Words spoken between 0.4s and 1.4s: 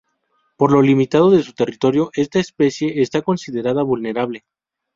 Por lo limitado